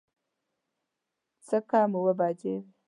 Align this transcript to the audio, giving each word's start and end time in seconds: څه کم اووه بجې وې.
څه 1.47 1.57
کم 1.69 1.89
اووه 1.97 2.13
بجې 2.19 2.53
وې. 2.57 2.61